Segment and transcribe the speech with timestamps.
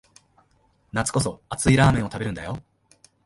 [0.93, 2.57] 夏こそ熱いラーメンを食べるんだよ